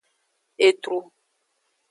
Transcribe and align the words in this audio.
Etru. 0.67 0.97